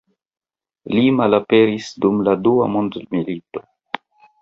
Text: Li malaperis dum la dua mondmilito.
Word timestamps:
Li 0.93 1.03
malaperis 1.19 1.91
dum 2.07 2.19
la 2.31 2.37
dua 2.49 2.73
mondmilito. 2.77 3.67